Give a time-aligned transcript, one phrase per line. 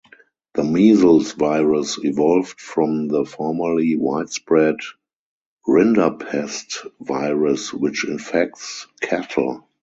[0.55, 4.77] The measles virus evolved from the formerly widespread
[5.67, 9.67] rinderpest virus, which infects cattle.